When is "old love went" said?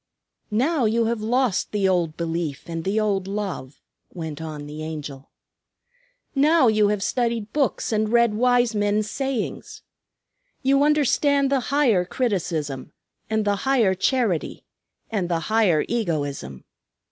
2.99-4.41